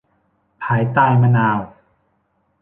[0.63, 1.59] ภายใต้มะนาว